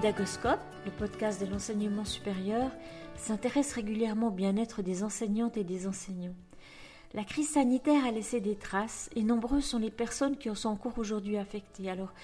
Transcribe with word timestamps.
Pédagoscope, 0.00 0.62
le 0.86 0.92
podcast 0.92 1.42
de 1.42 1.46
l'enseignement 1.46 2.06
supérieur, 2.06 2.70
s'intéresse 3.16 3.74
régulièrement 3.74 4.28
au 4.28 4.30
bien-être 4.30 4.80
des 4.80 5.02
enseignantes 5.02 5.58
et 5.58 5.64
des 5.64 5.86
enseignants. 5.86 6.34
La 7.12 7.22
crise 7.22 7.50
sanitaire 7.50 8.06
a 8.06 8.10
laissé 8.10 8.40
des 8.40 8.56
traces 8.56 9.10
et 9.14 9.22
nombreuses 9.22 9.66
sont 9.66 9.78
les 9.78 9.90
personnes 9.90 10.38
qui 10.38 10.48
en 10.48 10.54
sont 10.54 10.70
encore 10.70 10.96
aujourd'hui 10.96 11.36
affectées. 11.36 11.90
Alors, 11.90 12.14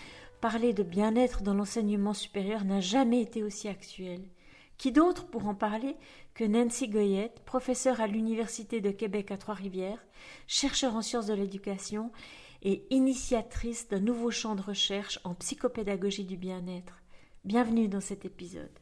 parler 0.40 0.72
de 0.72 0.82
bien-être 0.82 1.42
dans 1.42 1.52
l'enseignement 1.52 2.14
supérieur 2.14 2.64
n'a 2.64 2.80
jamais 2.80 3.20
été 3.20 3.42
aussi 3.42 3.68
actuel. 3.68 4.22
Qui 4.78 4.90
d'autre 4.90 5.26
pour 5.26 5.46
en 5.46 5.54
parler 5.54 5.96
que 6.32 6.44
Nancy 6.44 6.88
Goyette, 6.88 7.42
professeure 7.44 8.00
à 8.00 8.06
l'Université 8.06 8.80
de 8.80 8.90
Québec 8.90 9.30
à 9.30 9.36
Trois-Rivières, 9.36 10.02
chercheur 10.46 10.96
en 10.96 11.02
sciences 11.02 11.26
de 11.26 11.34
l'éducation 11.34 12.10
et 12.62 12.86
initiatrice 12.88 13.86
d'un 13.88 14.00
nouveau 14.00 14.30
champ 14.30 14.54
de 14.54 14.62
recherche 14.62 15.20
en 15.24 15.34
psychopédagogie 15.34 16.24
du 16.24 16.38
bien-être. 16.38 17.02
Bienvenue 17.46 17.86
dans 17.86 18.00
cet 18.00 18.24
épisode. 18.24 18.76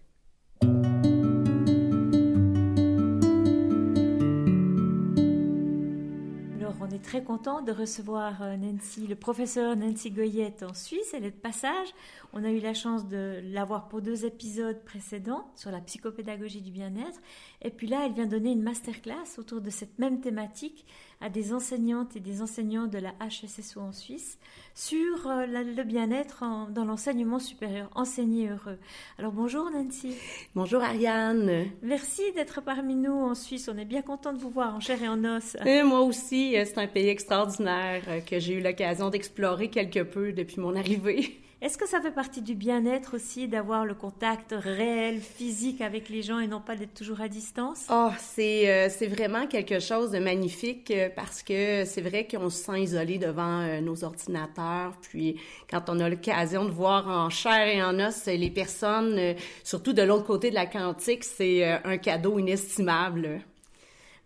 on 6.85 6.91
est 6.91 7.03
très 7.03 7.23
content 7.23 7.63
de 7.63 7.73
recevoir 7.73 8.43
euh, 8.43 8.57
Nancy, 8.57 9.07
le 9.07 9.15
professeur 9.15 9.75
Nancy 9.75 10.11
Goyette 10.11 10.63
en 10.63 10.75
Suisse. 10.75 11.15
Elle 11.15 11.25
est 11.25 11.31
de 11.31 11.37
passage. 11.37 11.89
On 12.33 12.45
a 12.45 12.51
eu 12.51 12.61
la 12.61 12.75
chance 12.75 13.09
de 13.09 13.41
l'avoir 13.45 13.89
pour 13.89 14.03
deux 14.03 14.27
épisodes 14.27 14.83
précédents 14.85 15.51
sur 15.57 15.71
la 15.71 15.81
psychopédagogie 15.81 16.61
du 16.61 16.71
bien-être. 16.71 17.21
Et 17.63 17.71
puis 17.71 17.87
là, 17.87 18.05
elle 18.05 18.13
vient 18.13 18.27
donner 18.27 18.53
une 18.53 18.63
masterclass 18.63 19.39
autour 19.39 19.61
de 19.61 19.71
cette 19.71 19.99
même 19.99 20.21
thématique 20.21 20.85
à 21.21 21.29
des 21.29 21.53
enseignantes 21.53 22.17
et 22.17 22.21
des 22.21 22.43
enseignants 22.43 22.87
de 22.87 22.99
la 22.99 23.13
HSSO 23.21 23.81
en 23.81 23.93
Suisse 23.93 24.39
sur 24.75 25.27
euh, 25.27 25.47
le 25.47 25.83
bien-être 25.85 26.45
dans 26.71 26.85
l'enseignement 26.85 27.39
supérieur, 27.39 27.89
enseigner 27.95 28.49
heureux. 28.49 28.79
Alors 29.19 29.33
bonjour 29.33 29.71
Nancy. 29.71 30.17
Bonjour 30.55 30.83
Ariane. 30.83 31.67
Merci 31.83 32.23
d'être 32.35 32.61
parmi 32.61 32.95
nous 32.95 33.13
en 33.13 33.35
Suisse. 33.35 33.71
On 33.73 33.79
est 33.79 33.85
bien 33.85 34.03
content 34.03 34.33
de 34.33 34.39
vous 34.39 34.51
voir 34.51 34.75
en 34.75 34.81
chair 34.81 35.03
et 35.03 35.09
en 35.09 35.25
os. 35.25 35.57
Et 35.65 35.83
moi 35.83 36.01
aussi, 36.01 36.57
euh, 36.57 36.65
c'est 36.65 36.79
un 36.79 36.87
pays 36.87 37.09
extraordinaire 37.09 38.03
euh, 38.09 38.21
que 38.21 38.39
j'ai 38.39 38.55
eu 38.55 38.61
l'occasion 38.61 39.11
d'explorer 39.11 39.69
quelque 39.69 40.03
peu 40.03 40.33
depuis 40.33 40.61
mon 40.61 40.75
arrivée. 40.75 41.41
Est-ce 41.65 41.79
que 41.79 41.89
ça 41.89 42.03
fait 42.03 42.11
partie 42.11 42.43
du 42.43 42.55
bien-être 42.55 43.15
aussi 43.15 43.49
d'avoir 43.49 43.87
le 43.87 43.95
contact 43.95 44.55
réel, 44.55 45.19
physique 45.19 45.81
avec 45.81 46.11
les 46.11 46.21
gens 46.21 46.39
et 46.39 46.47
non 46.47 46.61
pas 46.61 46.77
d'être 46.77 46.93
toujours 46.93 47.23
à 47.23 47.29
distance? 47.29 47.87
Oh, 47.91 48.11
c'est, 48.19 48.69
euh, 48.69 48.89
c'est 48.91 49.07
vraiment 49.07 49.47
quelque 49.47 49.81
chose 49.81 50.11
de 50.11 50.19
magnifique 50.19 50.91
euh, 50.91 51.09
parce 51.17 51.43
que 51.43 51.87
c'est 51.87 52.03
vrai 52.03 52.29
qu'on 52.31 52.51
se 52.51 52.65
sent 52.65 52.83
isolé 52.83 53.17
devant 53.17 53.63
euh, 53.63 53.81
nos 53.81 54.05
ordinateurs. 54.05 54.93
Puis 55.01 55.41
quand 55.71 55.89
on 55.89 56.01
a 56.01 56.11
l'occasion 56.11 56.67
de 56.67 56.71
voir 56.71 57.09
en 57.09 57.31
chair 57.31 57.67
et 57.67 57.83
en 57.83 57.99
os 57.99 58.27
les 58.27 58.51
personnes, 58.51 59.35
surtout 59.63 59.95
de 59.95 60.03
l'autre 60.03 60.27
côté 60.27 60.51
de 60.51 60.55
la 60.57 60.67
quantique, 60.67 61.25
c'est 61.25 61.65
un 61.65 61.97
cadeau 61.97 62.39
inestimable. 62.39 63.41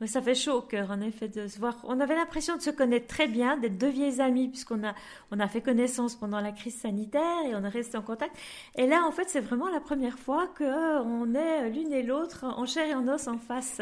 Mais 0.00 0.06
ça 0.06 0.22
fait 0.22 0.34
chaud 0.34 0.58
au 0.58 0.62
cœur, 0.62 0.91
en 0.91 1.00
effet, 1.00 1.28
de 1.28 1.48
se 1.48 1.58
voir. 1.58 1.77
On 1.84 1.98
avait 1.98 2.14
l'impression 2.14 2.56
de 2.56 2.62
se 2.62 2.70
connaître 2.70 3.08
très 3.08 3.27
bien, 3.27 3.56
d'être 3.56 3.78
deux 3.78 3.88
vieilles 3.88 4.20
amies, 4.20 4.48
puisqu'on 4.48 4.84
a, 4.86 4.94
on 5.32 5.41
a 5.41 5.48
fait 5.48 5.60
connaissance 5.60 6.14
pendant 6.14 6.41
la 6.41 6.52
crise 6.52 6.77
sanitaire 6.77 7.44
et 7.46 7.54
on 7.54 7.64
est 7.64 7.68
resté 7.68 7.96
en 7.98 8.02
contact. 8.02 8.36
Et 8.76 8.86
là, 8.86 9.02
en 9.06 9.10
fait, 9.10 9.28
c'est 9.28 9.41
vraiment 9.41 9.69
la 9.69 9.80
première 9.80 10.19
fois 10.19 10.46
qu'on 10.56 11.34
est 11.34 11.70
l'une 11.70 11.92
et 11.92 12.02
l'autre 12.02 12.44
en 12.44 12.64
chair 12.64 12.86
et 12.86 12.94
en 12.94 13.08
os 13.08 13.26
en 13.26 13.38
face 13.38 13.80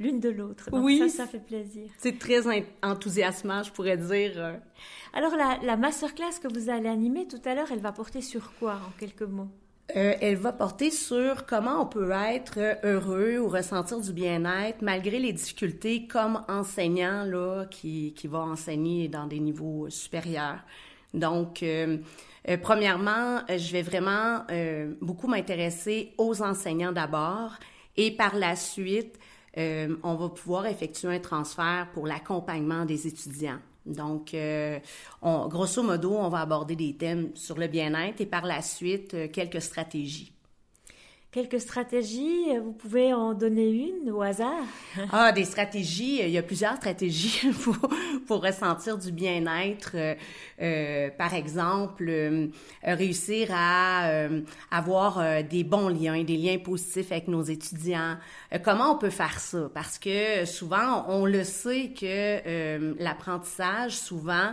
l'une 0.00 0.20
de 0.20 0.30
l'autre. 0.30 0.70
oui. 0.72 0.98
Ça, 1.10 1.24
ça 1.24 1.26
fait 1.26 1.44
plaisir. 1.44 1.90
C'est 1.98 2.18
très 2.18 2.40
enthousiasmant, 2.82 3.62
je 3.62 3.72
pourrais 3.72 3.96
dire. 3.96 4.58
Alors, 5.12 5.36
la, 5.36 5.58
la 5.62 5.76
masterclass 5.76 6.40
que 6.42 6.48
vous 6.48 6.70
allez 6.70 6.88
animer 6.88 7.26
tout 7.26 7.40
à 7.44 7.54
l'heure, 7.54 7.68
elle 7.70 7.80
va 7.80 7.92
porter 7.92 8.22
sur 8.22 8.52
quoi, 8.58 8.74
en 8.74 8.98
quelques 8.98 9.22
mots? 9.22 9.48
Euh, 9.96 10.14
elle 10.20 10.36
va 10.36 10.52
porter 10.52 10.90
sur 10.90 11.46
comment 11.46 11.82
on 11.82 11.86
peut 11.86 12.10
être 12.10 12.58
heureux 12.84 13.38
ou 13.38 13.48
ressentir 13.48 14.00
du 14.00 14.12
bien-être 14.12 14.82
malgré 14.82 15.18
les 15.18 15.32
difficultés 15.32 16.06
comme 16.06 16.44
enseignant 16.46 17.24
là, 17.24 17.64
qui, 17.70 18.12
qui 18.14 18.26
va 18.26 18.40
enseigner 18.40 19.08
dans 19.08 19.26
des 19.26 19.40
niveaux 19.40 19.88
supérieurs. 19.88 20.60
Donc, 21.14 21.62
euh, 21.62 21.96
euh, 22.50 22.58
premièrement, 22.58 23.40
je 23.48 23.72
vais 23.72 23.80
vraiment 23.80 24.42
beaucoup 25.00 25.26
m'intéresser 25.26 26.12
aux 26.18 26.42
enseignants 26.42 26.92
d'abord 26.92 27.52
et 27.96 28.10
par 28.10 28.36
la 28.36 28.56
suite, 28.56 29.18
on 29.56 30.14
va 30.14 30.28
pouvoir 30.28 30.66
effectuer 30.66 31.16
un 31.16 31.18
transfert 31.18 31.88
pour 31.92 32.06
l'accompagnement 32.06 32.84
des 32.84 33.08
étudiants. 33.08 33.58
Donc, 33.86 34.34
euh, 34.34 34.78
grosso 35.22 35.82
modo, 35.82 36.14
on 36.14 36.28
va 36.28 36.40
aborder 36.40 36.76
des 36.76 36.96
thèmes 36.96 37.30
sur 37.34 37.56
le 37.56 37.66
bien-être 37.68 38.20
et 38.20 38.26
par 38.26 38.44
la 38.44 38.62
suite, 38.62 39.14
euh, 39.14 39.28
quelques 39.28 39.62
stratégies 39.62 40.32
quelques 41.30 41.60
stratégies. 41.60 42.56
Vous 42.58 42.72
pouvez 42.72 43.12
en 43.12 43.34
donner 43.34 43.70
une 43.70 44.10
au 44.10 44.22
hasard? 44.22 44.64
ah, 45.12 45.32
des 45.32 45.44
stratégies. 45.44 46.20
Il 46.22 46.30
y 46.30 46.38
a 46.38 46.42
plusieurs 46.42 46.76
stratégies 46.76 47.50
pour, 47.62 47.76
pour 48.26 48.42
ressentir 48.42 48.96
du 48.96 49.12
bien-être. 49.12 49.92
Euh, 49.94 50.14
euh 50.62 51.10
par 51.16 51.34
exemple, 51.34 52.06
euh, 52.08 52.48
réussir 52.82 53.48
à 53.52 54.08
euh, 54.08 54.40
avoir 54.70 55.44
des 55.44 55.64
bons 55.64 55.88
liens, 55.88 56.22
des 56.22 56.36
liens 56.36 56.58
positifs 56.58 57.12
avec 57.12 57.28
nos 57.28 57.42
étudiants. 57.42 58.16
comment 58.64 58.92
on 58.94 58.98
peut 58.98 59.10
faire 59.10 59.38
ça? 59.38 59.70
Parce 59.72 59.98
que 59.98 60.44
souvent, 60.44 61.06
on 61.08 61.26
le 61.26 61.44
sait 61.44 61.92
que 61.98 63.02
l'apprentissage, 63.02 63.92
souvent, 63.92 64.52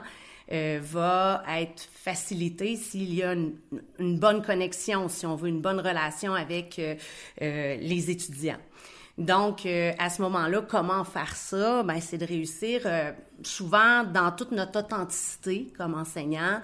euh, 0.52 0.80
va 0.82 1.44
être 1.58 1.88
facilité 1.92 2.76
s'il 2.76 3.14
y 3.14 3.24
a 3.24 3.34
une, 3.34 4.20
bonne 4.20 4.44
connexion, 4.44 5.08
si 5.08 5.26
on 5.26 5.36
veut 5.36 5.50
une 5.50 5.62
bonne 5.62 5.80
relation 5.80 6.36
avec 6.36 6.78
euh, 6.78 6.96
euh, 7.42 7.76
les 7.78 8.12
étudiants. 8.12 8.60
Donc, 9.18 9.66
à 9.66 10.10
ce 10.10 10.22
moment-là, 10.24 10.62
comment 10.68 11.06
faire 11.06 11.38
ça? 11.38 11.84
Ben, 11.84 12.02
c'est 12.02 12.18
de 12.18 12.26
réussir 12.26 12.82
souvent 13.44 14.04
dans 14.04 14.30
toute 14.34 14.52
notre 14.52 14.80
authenticité 14.80 15.72
comme 15.78 15.94
enseignant 15.94 16.60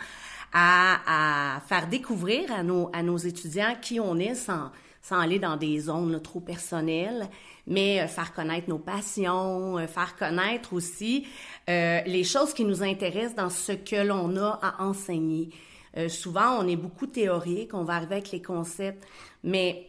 à, 0.51 1.55
à, 1.55 1.61
faire 1.61 1.87
découvrir 1.87 2.51
à 2.51 2.61
nos, 2.61 2.89
à 2.91 3.03
nos 3.03 3.15
étudiants 3.15 3.77
qui 3.81 4.01
on 4.01 4.19
est 4.19 4.35
sans, 4.35 4.69
sans 5.01 5.19
aller 5.19 5.39
dans 5.39 5.57
des 5.57 5.79
zones 5.79 6.21
trop 6.21 6.39
personnelles, 6.39 7.27
mais 7.67 8.01
euh, 8.01 8.07
faire 8.07 8.33
connaître 8.33 8.69
nos 8.69 8.77
passions, 8.77 9.77
euh, 9.77 9.87
faire 9.87 10.15
connaître 10.15 10.73
aussi 10.73 11.25
euh, 11.69 12.01
les 12.05 12.23
choses 12.23 12.53
qui 12.53 12.65
nous 12.65 12.83
intéressent 12.83 13.35
dans 13.35 13.49
ce 13.49 13.71
que 13.71 13.95
l'on 13.95 14.35
a 14.37 14.59
à 14.61 14.83
enseigner. 14.83 15.49
souvent, 16.07 16.59
on 16.59 16.67
est 16.67 16.77
beaucoup 16.77 17.07
théorique, 17.07 17.73
on 17.73 17.83
va 17.83 17.95
arriver 17.95 18.15
avec 18.15 18.31
les 18.31 18.41
concepts, 18.41 19.05
mais 19.43 19.87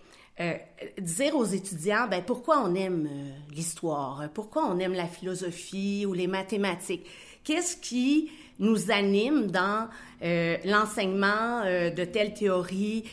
dire 0.98 1.36
aux 1.36 1.44
étudiants, 1.44 2.08
ben 2.10 2.22
pourquoi 2.26 2.64
on 2.64 2.74
aime 2.74 3.08
l'histoire, 3.54 4.28
pourquoi 4.34 4.66
on 4.66 4.80
aime 4.80 4.94
la 4.94 5.06
philosophie 5.06 6.04
ou 6.04 6.12
les 6.14 6.26
mathématiques, 6.26 7.06
qu'est-ce 7.44 7.76
qui 7.76 8.32
nous 8.58 8.90
anime 8.90 9.48
dans 9.52 9.88
l'enseignement 10.20 11.62
de 11.64 12.04
telle 12.04 12.34
théorie 12.34 13.04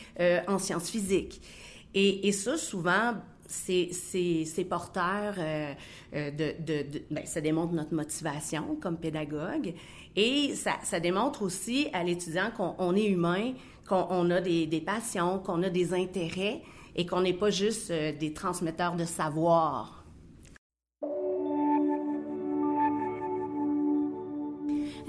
en 0.48 0.58
sciences 0.58 0.90
physiques? 0.90 1.40
Et, 1.94 2.32
ça, 2.32 2.56
souvent, 2.56 3.14
c'est 3.46 4.66
porteur 4.68 5.34
euh, 5.38 5.74
euh, 6.14 6.30
de, 6.30 6.84
ben, 7.10 7.26
ça 7.26 7.40
démontre 7.40 7.72
notre 7.72 7.94
motivation 7.94 8.76
comme 8.80 8.96
pédagogue 8.96 9.74
et 10.14 10.54
ça, 10.54 11.00
démontre 11.00 11.42
aussi 11.42 11.88
à 11.92 12.04
l'étudiant 12.04 12.50
qu'on 12.56 12.94
est 12.94 13.06
humain, 13.06 13.52
qu'on 13.88 14.30
a 14.30 14.40
des, 14.40 14.66
des 14.66 14.80
passions, 14.80 15.40
qu'on 15.40 15.62
a 15.64 15.68
des 15.68 15.94
intérêts 15.94 16.62
et 16.94 17.06
qu'on 17.06 17.22
n'est 17.22 17.34
pas 17.34 17.50
juste 17.50 17.90
euh, 17.90 18.12
des 18.12 18.32
transmetteurs 18.32 18.96
de 18.96 19.04
savoir. 19.04 19.99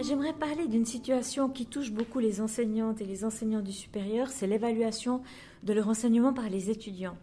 J'aimerais 0.04 0.34
parler 0.34 0.68
d'une 0.68 0.86
situation 0.86 1.48
qui 1.48 1.68
touche 1.68 1.92
beaucoup 1.92 2.18
les 2.18 2.42
enseignantes 2.42 3.02
et 3.02 3.06
les 3.06 3.24
enseignants 3.24 3.62
du 3.62 3.72
supérieur, 3.72 4.30
c'est 4.30 4.48
l'évaluation 4.48 5.22
de 5.62 5.74
leur 5.74 5.90
enseignement 5.90 6.34
par 6.34 6.50
les 6.50 6.72
étudiants. 6.72 7.18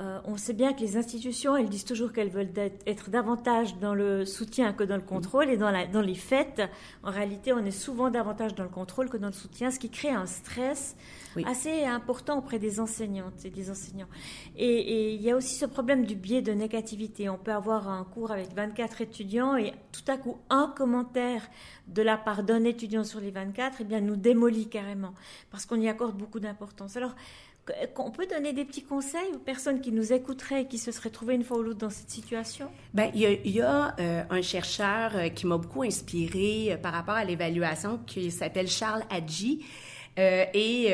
Euh, 0.00 0.18
on 0.24 0.36
sait 0.36 0.54
bien 0.54 0.72
que 0.72 0.80
les 0.80 0.96
institutions, 0.96 1.56
elles 1.56 1.68
disent 1.68 1.84
toujours 1.84 2.12
qu'elles 2.12 2.30
veulent 2.30 2.52
être 2.86 3.10
davantage 3.10 3.78
dans 3.78 3.94
le 3.94 4.24
soutien 4.24 4.72
que 4.72 4.82
dans 4.82 4.96
le 4.96 5.02
contrôle. 5.02 5.48
Et 5.50 5.56
dans, 5.56 5.70
les 6.00 6.14
faits, 6.14 6.62
en 7.04 7.10
réalité, 7.10 7.52
on 7.52 7.64
est 7.64 7.70
souvent 7.70 8.10
davantage 8.10 8.54
dans 8.54 8.64
le 8.64 8.68
contrôle 8.68 9.08
que 9.08 9.16
dans 9.16 9.28
le 9.28 9.32
soutien, 9.32 9.70
ce 9.70 9.78
qui 9.78 9.90
crée 9.90 10.10
un 10.10 10.26
stress 10.26 10.96
assez 11.46 11.84
important 11.84 12.38
auprès 12.38 12.58
des 12.58 12.80
enseignantes 12.80 13.44
et 13.44 13.50
des 13.50 13.70
enseignants. 13.70 14.08
Et, 14.56 15.14
il 15.14 15.22
y 15.22 15.30
a 15.30 15.36
aussi 15.36 15.54
ce 15.54 15.66
problème 15.66 16.04
du 16.04 16.16
biais 16.16 16.42
de 16.42 16.52
négativité. 16.52 17.28
On 17.28 17.38
peut 17.38 17.52
avoir 17.52 17.88
un 17.88 18.04
cours 18.04 18.32
avec 18.32 18.52
24 18.52 19.00
étudiants 19.00 19.56
et 19.56 19.72
tout 19.92 20.10
à 20.10 20.16
coup, 20.16 20.38
un 20.50 20.72
commentaire 20.76 21.48
de 21.86 22.02
la 22.02 22.16
part 22.16 22.42
d'un 22.42 22.64
étudiant 22.64 23.04
sur 23.04 23.20
les 23.20 23.30
24, 23.30 23.78
eh 23.80 23.84
bien, 23.84 24.00
nous 24.00 24.16
démolit 24.16 24.68
carrément 24.68 25.14
parce 25.50 25.66
qu'on 25.66 25.80
y 25.80 25.88
accorde 25.88 26.16
beaucoup 26.16 26.40
d'importance. 26.40 26.96
Alors, 26.96 27.14
on 27.96 28.10
peut 28.10 28.26
donner 28.26 28.52
des 28.52 28.64
petits 28.64 28.82
conseils 28.82 29.32
aux 29.34 29.38
personnes 29.38 29.80
qui 29.80 29.92
nous 29.92 30.12
écouteraient 30.12 30.62
et 30.62 30.66
qui 30.66 30.78
se 30.78 30.92
seraient 30.92 31.10
trouvées 31.10 31.34
une 31.34 31.44
fois 31.44 31.58
ou 31.58 31.62
l'autre 31.62 31.78
dans 31.78 31.90
cette 31.90 32.10
situation? 32.10 32.70
Ben, 32.92 33.10
il 33.14 33.50
y 33.50 33.60
a, 33.60 33.94
euh, 33.98 34.22
un 34.28 34.42
chercheur 34.42 35.16
euh, 35.16 35.28
qui 35.28 35.46
m'a 35.46 35.56
beaucoup 35.56 35.82
inspiré 35.82 36.72
euh, 36.72 36.76
par 36.76 36.92
rapport 36.92 37.14
à 37.14 37.24
l'évaluation 37.24 37.98
qui 38.06 38.30
s'appelle 38.30 38.68
Charles 38.68 39.04
Hadji. 39.10 39.64
Et 40.16 40.90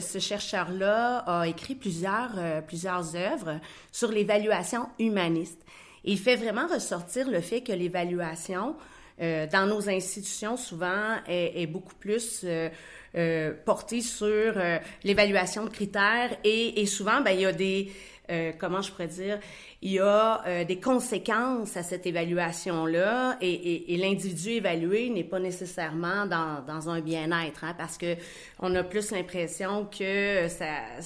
ce 0.00 0.18
chercheur-là 0.18 1.24
a 1.26 1.48
écrit 1.48 1.74
plusieurs, 1.74 2.62
plusieurs 2.66 3.16
œuvres 3.16 3.58
sur 3.90 4.12
l'évaluation 4.12 4.86
humaniste. 4.98 5.58
il 6.04 6.18
fait 6.18 6.36
vraiment 6.36 6.66
ressortir 6.66 7.30
le 7.30 7.40
fait 7.40 7.62
que 7.62 7.72
l'évaluation 7.72 8.76
dans 9.18 9.66
nos 9.66 9.88
institutions 9.88 10.58
souvent 10.58 11.16
est 11.26 11.66
beaucoup 11.68 11.94
plus 11.94 12.44
portée 13.64 14.00
sur 14.00 14.54
l'évaluation 15.02 15.64
de 15.64 15.70
critères 15.70 16.30
et, 16.44 16.80
et 16.80 16.86
souvent 16.86 17.20
ben, 17.20 17.32
il 17.32 17.40
y 17.40 17.46
a 17.46 17.52
des 17.52 17.90
euh, 18.30 18.52
comment 18.56 18.80
je 18.80 18.92
pourrais 18.92 19.08
dire, 19.08 19.40
il 19.82 19.92
y 19.92 19.98
a 19.98 20.46
euh, 20.46 20.64
des 20.64 20.78
conséquences 20.78 21.76
à 21.76 21.82
cette 21.82 22.06
évaluation-là 22.06 23.36
et, 23.40 23.96
l'individu 23.96 24.50
évalué 24.50 25.10
n'est 25.10 25.24
pas 25.24 25.40
nécessairement 25.40 26.26
dans, 26.26 26.64
dans 26.64 26.88
un 26.88 27.00
bien-être, 27.00 27.64
hein, 27.64 27.74
parce 27.76 27.98
que 27.98 28.14
on 28.60 28.74
a 28.76 28.84
plus 28.84 29.10
l'impression 29.10 29.86
que 29.86 30.46
ça 30.48 31.00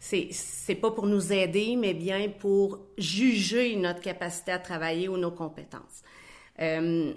c'est 0.00 0.74
pas 0.74 0.90
pour 0.90 1.06
nous 1.06 1.32
aider, 1.32 1.76
mais 1.76 1.94
bien 1.94 2.28
pour 2.28 2.78
juger 2.98 3.74
notre 3.76 4.00
capacité 4.00 4.52
à 4.52 4.58
travailler 4.58 5.08
ou 5.08 5.16
nos 5.16 5.30
compétences. 5.30 6.02
Euh, 6.60 7.12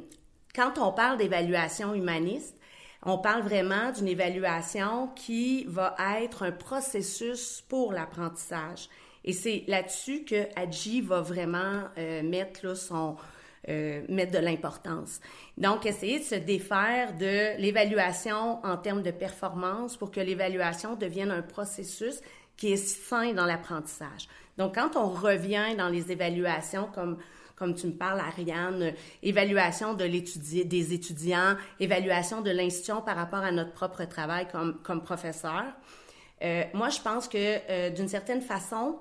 quand 0.56 0.78
on 0.80 0.92
parle 0.94 1.18
d'évaluation 1.18 1.94
humaniste, 1.94 2.57
on 3.08 3.18
parle 3.18 3.42
vraiment 3.42 3.92
d'une 3.94 4.10
évaluation 4.10 5.08
qui 5.16 5.64
va 5.64 5.96
être 6.20 6.44
un 6.44 6.52
processus 6.52 7.64
pour 7.70 7.94
l'apprentissage. 7.94 8.90
Et 9.24 9.32
c'est 9.32 9.64
là-dessus 9.68 10.26
que 10.26 10.48
Adji 10.60 11.02
va 11.02 11.22
vraiment 11.22 11.84
euh, 11.98 12.22
mettre 12.22 12.76
son 12.76 13.16
euh, 13.70 14.02
mettre 14.08 14.32
de 14.32 14.38
l'importance. 14.38 15.20
Donc, 15.58 15.86
essayer 15.86 16.20
de 16.20 16.24
se 16.24 16.36
défaire 16.36 17.18
de 17.18 17.60
l'évaluation 17.60 18.66
en 18.66 18.78
termes 18.78 19.02
de 19.02 19.12
performance 19.12 19.98
pour 19.98 20.12
que 20.12 20.22
l'évaluation 20.22 20.96
devienne 20.96 21.32
un 21.32 21.42
processus 21.42 22.22
qui 22.56 22.72
est 22.72 22.78
sain 22.78 23.34
dans 23.34 23.46
l'apprentissage. 23.46 24.28
Donc, 24.58 24.76
quand 24.76 24.96
on 24.96 25.10
revient 25.10 25.76
dans 25.78 25.90
les 25.90 26.12
évaluations 26.12 26.88
comme 26.94 27.18
comme 27.58 27.76
tu 27.76 27.88
me 27.88 27.94
parles, 27.94 28.20
Ariane, 28.20 28.94
évaluation 29.24 29.94
de 29.94 30.06
des 30.06 30.94
étudiants, 30.94 31.56
évaluation 31.80 32.42
de 32.42 32.52
l'institution 32.52 33.02
par 33.02 33.16
rapport 33.16 33.40
à 33.40 33.52
notre 33.52 33.74
propre 33.74 34.06
travail 34.06 34.48
comme, 34.52 34.78
comme 34.84 35.02
professeur. 35.04 35.66
Euh, 36.44 36.64
moi, 36.74 36.90
je 36.90 37.02
pense 37.02 37.28
que 37.28 37.38
euh, 37.38 37.90
d'une 37.90 38.08
certaine 38.08 38.42
façon, 38.42 39.00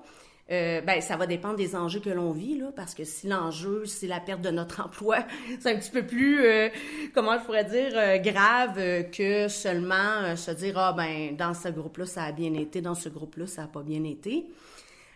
euh, 0.49 0.79
ben, 0.79 1.01
ça 1.01 1.17
va 1.17 1.27
dépendre 1.27 1.57
des 1.57 1.75
enjeux 1.75 1.99
que 1.99 2.09
l'on 2.09 2.31
vit, 2.31 2.57
là, 2.57 2.71
parce 2.73 2.93
que 2.93 3.03
si 3.03 3.27
l'enjeu, 3.27 3.85
c'est 3.85 4.07
la 4.07 4.21
perte 4.21 4.41
de 4.41 4.49
notre 4.49 4.81
emploi, 4.85 5.19
c'est 5.59 5.73
un 5.73 5.77
petit 5.77 5.91
peu 5.91 6.05
plus, 6.05 6.45
euh, 6.45 6.69
comment 7.13 7.37
je 7.37 7.43
pourrais 7.43 7.65
dire, 7.65 7.91
euh, 7.95 8.17
grave 8.17 9.09
que 9.11 9.49
seulement 9.49 10.35
se 10.37 10.51
dire, 10.51 10.77
ah 10.77 10.93
ben, 10.93 11.35
dans 11.35 11.53
ce 11.53 11.67
groupe-là, 11.67 12.05
ça 12.05 12.23
a 12.23 12.31
bien 12.31 12.53
été, 12.53 12.79
dans 12.79 12.95
ce 12.95 13.09
groupe-là, 13.09 13.45
ça 13.45 13.63
n'a 13.63 13.67
pas 13.67 13.83
bien 13.83 14.03
été. 14.05 14.45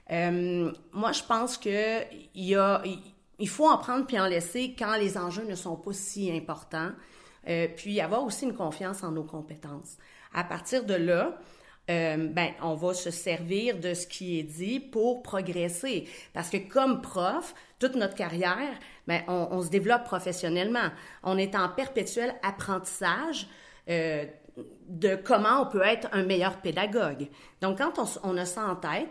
moi, 0.09 1.11
je 1.13 1.23
pense 1.23 1.57
que 1.57 2.01
il 2.35 2.45
y 2.45 2.55
a, 2.55 2.83
il 3.39 3.49
faut 3.49 3.67
en 3.67 3.77
prendre 3.77 4.05
puis 4.05 4.19
en 4.19 4.27
laisser 4.27 4.75
quand 4.77 4.95
les 4.97 5.17
enjeux 5.17 5.45
ne 5.45 5.55
sont 5.55 5.75
pas 5.75 5.93
si 5.93 6.31
importants, 6.31 6.91
puis 7.75 7.99
avoir 7.99 8.23
aussi 8.23 8.45
une 8.45 8.53
confiance 8.53 9.03
en 9.03 9.11
nos 9.11 9.23
compétences. 9.23 9.97
À 10.33 10.43
partir 10.43 10.85
de 10.85 10.93
là, 10.93 11.39
euh, 11.89 12.27
ben, 12.29 12.51
on 12.61 12.75
va 12.75 12.93
se 12.93 13.09
servir 13.09 13.79
de 13.79 13.93
ce 13.93 14.05
qui 14.05 14.39
est 14.39 14.43
dit 14.43 14.79
pour 14.79 15.23
progresser. 15.23 16.07
Parce 16.33 16.49
que 16.49 16.57
comme 16.57 17.01
prof, 17.01 17.53
toute 17.79 17.95
notre 17.95 18.15
carrière, 18.15 18.77
ben, 19.07 19.21
on, 19.27 19.61
se 19.61 19.69
développe 19.69 20.03
professionnellement. 20.03 20.89
On 21.23 21.37
est 21.37 21.55
en 21.55 21.67
perpétuel 21.69 22.35
apprentissage 22.43 23.47
euh, 23.89 24.25
de 24.87 25.15
comment 25.15 25.63
on 25.63 25.65
peut 25.65 25.81
être 25.81 26.07
un 26.11 26.23
meilleur 26.23 26.61
pédagogue. 26.61 27.27
Donc, 27.61 27.79
quand 27.79 27.93
on, 28.23 28.37
a 28.37 28.45
ça 28.45 28.67
en 28.67 28.75
tête, 28.75 29.09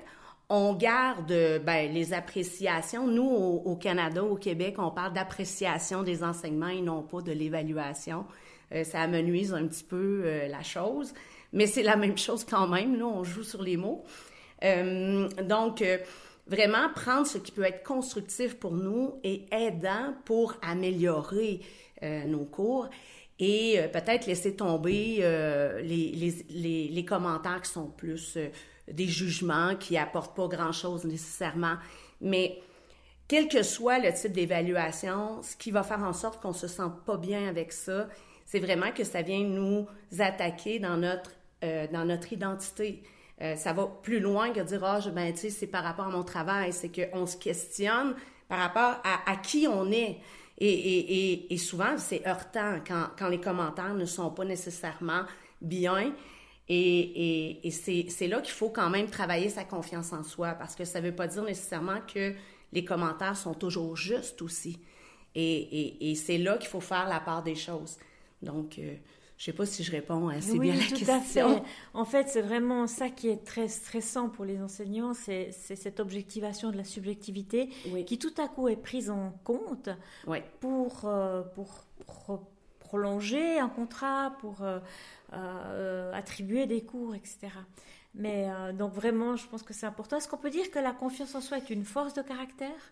on 0.50 0.75
garde 0.75 1.32
ben, 1.64 1.91
les 1.93 2.12
appréciations. 2.12 3.06
Nous, 3.06 3.25
au, 3.25 3.76
Canada, 3.76 4.23
au 4.23 4.37
Québec, 4.37 4.75
on 4.79 4.91
parle 4.91 5.14
d'appréciation 5.14 6.02
des 6.02 6.23
enseignements 6.23 6.69
et 6.69 6.82
non 6.82 7.02
pas 7.02 7.23
de 7.23 7.32
l'évaluation. 7.32 8.26
Euh, 8.73 8.85
ça 8.85 9.00
amenuise 9.00 9.55
un 9.55 9.67
petit 9.67 9.85
peu 9.85 10.47
la 10.49 10.62
chose 10.62 11.14
mais 11.52 11.67
c'est 11.67 11.82
la 11.82 11.97
même 11.97 12.19
chose 12.19 12.44
quand 12.44 12.69
même. 12.69 12.99
Là, 12.99 13.06
on 13.06 13.25
joue 13.25 13.43
sur 13.43 13.62
les 13.62 13.76
mots. 13.76 14.05
Euh, 14.62 15.29
donc, 15.44 15.82
euh, 15.82 15.99
vraiment 16.47 16.88
prendre 16.94 17.26
ce 17.26 17.38
qui 17.38 17.53
peut 17.53 17.64
être 17.64 17.82
constructif 17.82 18.58
pour 18.58 18.73
nous 18.73 19.20
et 19.25 19.46
aidant 19.53 20.14
pour 20.25 20.55
améliorer 20.62 21.61
euh, 22.03 22.25
nos 22.25 22.44
cours 22.44 22.88
et 23.38 23.81
peut-être 23.91 24.26
laisser 24.26 24.55
tomber 24.55 25.25
les, 25.82 26.91
les, 26.91 27.05
commentaires 27.06 27.62
qui 27.62 27.70
sont 27.70 27.87
plus 27.87 28.37
des 28.93 29.07
jugements 29.07 29.75
qui 29.77 29.97
apportent 29.97 30.37
pas 30.37 30.49
grand-chose 30.49 31.05
nécessairement. 31.05 31.77
Mais 32.21 32.61
quel 33.29 33.49
que 33.49 33.63
soit 33.63 33.99
le 33.99 34.13
type 34.13 34.33
d'évaluation, 34.33 35.43
ce 35.43 35.57
qui 35.57 35.71
va 35.71 35.83
faire 35.83 36.03
en 36.03 36.13
sorte 36.13 36.41
qu'on 36.41 36.53
se 36.53 36.69
sent 36.69 36.91
pas 37.07 37.17
bien 37.17 37.49
avec 37.49 37.73
ça, 37.73 38.09
c'est 38.45 38.59
vraiment 38.59 38.91
que 38.91 39.05
ça 39.05 39.23
vient 39.23 39.45
nous 39.45 39.87
attaquer 40.19 40.79
dans 40.79 40.97
notre 40.97 41.31
euh, 41.63 41.87
dans 41.93 42.07
notre 42.07 42.33
identité. 42.33 43.03
Euh, 43.43 43.55
ça 43.55 43.75
va 43.75 43.87
plus 43.87 44.19
loin 44.19 44.51
que 44.51 44.61
dire, 44.61 44.83
ah, 44.83 44.99
ben, 45.15 45.31
tu 45.35 45.41
sais, 45.41 45.51
c'est 45.51 45.67
par 45.67 45.85
rapport 45.85 46.07
à 46.07 46.11
mon 46.11 46.23
travail. 46.23 46.73
C'est 46.73 46.91
qu'on 46.91 47.27
se 47.27 47.37
questionne 47.37 48.15
par 48.49 48.59
rapport 48.59 49.03
à, 49.27 49.37
qui 49.37 49.67
on 49.69 49.93
est. 49.93 50.19
Et, 50.57 50.69
et, 50.69 51.53
et, 51.53 51.57
souvent, 51.59 51.99
c'est 51.99 52.27
heurtant 52.27 52.79
quand, 52.87 53.09
quand, 53.19 53.29
les 53.29 53.41
commentaires 53.41 53.93
ne 53.93 54.07
sont 54.07 54.31
pas 54.31 54.47
nécessairement 54.47 55.25
bien. 55.61 56.15
Et, 56.72 57.70
c'est 57.72 58.28
là 58.28 58.40
qu'il 58.40 58.52
faut 58.52 58.70
quand 58.70 58.90
même 58.90 59.11
travailler 59.11 59.49
sa 59.49 59.64
confiance 59.64 60.12
en 60.12 60.22
soi, 60.22 60.52
parce 60.52 60.76
que 60.76 60.84
ça 60.84 61.00
ne 61.00 61.06
veut 61.06 61.14
pas 61.14 61.26
dire 61.26 61.43
nécessairement 61.43 62.00
que 62.06 62.34
les 62.72 62.84
commentaires 62.84 63.37
sont 63.37 63.55
toujours 63.55 63.96
justes 63.96 64.40
aussi. 64.40 64.78
Et, 65.34 66.14
c'est 66.14 66.38
là 66.38 66.56
qu'il 66.58 66.69
faut 66.69 66.81
faire 66.81 67.08
la 67.08 67.19
part 67.19 67.43
des 67.43 67.56
choses. 67.56 67.99
Donc, 68.40 68.78
euh, 68.78 68.94
je 69.37 69.46
sais 69.46 69.52
pas 69.52 69.67
si 69.67 69.82
je 69.82 69.90
réponds 69.90 70.28
assez 70.28 70.58
bien 70.58 70.75
à 70.75 70.76
la 70.76 70.84
tout 70.84 71.11
À 71.11 71.20
fait. 71.20 71.43
En 71.93 72.05
fait, 72.05 72.28
c'est 72.28 72.40
vraiment 72.40 72.87
ça 72.87 73.11
qui 73.11 73.28
est 73.28 73.44
très 73.44 73.69
stressant 73.69 74.28
pour 74.28 74.44
les 74.44 74.62
enseignants, 74.62 75.12
c'est 75.12 75.50
cette 75.50 75.99
objectivation 75.99 76.70
de 76.70 76.76
la 76.76 76.84
subjectivité 76.84 77.69
qui 78.06 78.19
tout 78.19 78.34
à 78.38 78.46
coup 78.46 78.69
est 78.69 78.76
prise 78.76 79.11
en 79.11 79.32
compte 79.43 79.88
pour, 80.61 81.02
euh, 81.05 81.43
pour, 81.55 81.84
prolonger 82.91 83.61
un 83.61 83.69
contrat, 83.69 84.35
pour 84.41 84.63
euh, 84.63 84.81
euh, 85.32 86.13
attribuer 86.13 86.67
des 86.67 86.82
cours, 86.82 87.15
etc. 87.15 87.39
Mais 88.17 88.49
donc 88.75 88.93
vraiment, 88.93 89.37
je 89.37 89.47
pense 89.47 89.63
que 89.63 89.73
c'est 89.73 89.87
important. 89.87 90.17
Est-ce 90.17 90.27
qu'on 90.27 90.37
peut 90.37 90.51
dire 90.51 90.69
que 90.73 90.81
la 90.81 90.91
confiance 90.91 91.37
en 91.37 91.41
soi 91.41 91.59
est 91.59 91.70
une 91.70 91.85
force 91.85 92.13
de 92.13 92.23
caractère? 92.23 92.82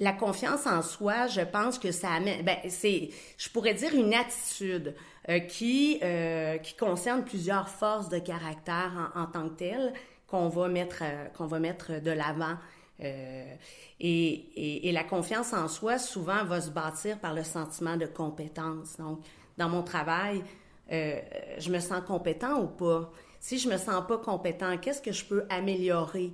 La 0.00 0.12
confiance 0.12 0.66
en 0.66 0.82
soi, 0.82 1.28
je 1.28 1.40
pense 1.40 1.78
que 1.78 1.92
ça 1.92 2.10
amène, 2.12 2.44
ben, 2.44 2.56
c'est, 2.68 3.10
je 3.36 3.48
pourrais 3.50 3.74
dire 3.74 3.94
une 3.94 4.14
attitude 4.14 4.96
euh, 5.28 5.40
qui, 5.40 5.98
euh, 6.02 6.58
qui 6.58 6.74
concerne 6.74 7.24
plusieurs 7.24 7.68
forces 7.68 8.08
de 8.08 8.18
caractère 8.18 9.12
en, 9.14 9.26
tant 9.26 9.48
que 9.48 9.54
telles 9.54 9.92
qu'on 10.26 10.48
va 10.48 10.68
mettre, 10.68 11.02
euh, 11.02 11.26
qu'on 11.36 11.46
va 11.46 11.58
mettre 11.58 12.00
de 12.00 12.10
l'avant. 12.10 12.56
Et, 13.00 14.88
et, 14.88 14.92
la 14.92 15.04
confiance 15.04 15.52
en 15.52 15.68
soi, 15.68 15.98
souvent, 15.98 16.44
va 16.44 16.60
se 16.60 16.70
bâtir 16.70 17.18
par 17.18 17.34
le 17.34 17.44
sentiment 17.44 17.96
de 17.96 18.06
compétence. 18.06 18.96
Donc, 18.98 19.20
dans 19.56 19.68
mon 19.68 19.82
travail, 19.82 20.42
je 20.90 21.70
me 21.70 21.78
sens 21.78 22.02
compétent 22.06 22.60
ou 22.60 22.66
pas? 22.66 23.12
Si 23.40 23.58
je 23.58 23.68
me 23.68 23.76
sens 23.76 24.04
pas 24.06 24.18
compétent, 24.18 24.76
qu'est-ce 24.78 25.00
que 25.00 25.12
je 25.12 25.24
peux 25.24 25.44
améliorer? 25.48 26.32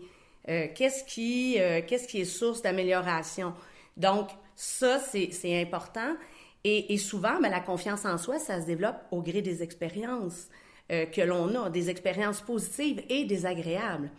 Euh, 0.49 0.68
qu'est-ce 0.75 1.04
qui, 1.04 1.59
euh, 1.59 1.80
qu'est-ce 1.87 2.09
qui 2.09 2.21
est 2.21 2.25
source 2.25 2.62
d'amélioration? 2.62 3.54
Donc, 3.97 4.28
ça, 4.56 4.99
c'est 4.99 5.61
important. 5.61 6.16
Et, 6.66 6.97
souvent, 6.97 7.40
ben, 7.42 7.50
la 7.50 7.61
confiance 7.61 8.06
en 8.06 8.16
soi, 8.16 8.38
ça 8.38 8.61
se 8.61 8.66
développe 8.66 8.97
au 9.11 9.21
gré 9.21 9.42
des 9.42 9.62
expériences 9.62 10.49
euh, 10.90 11.04
que 11.04 11.21
l'on 11.21 11.54
a, 11.62 11.68
des 11.68 11.90
expériences 11.90 12.40
positives 12.40 13.02
et 13.11 13.25
désagréables. 13.25 14.11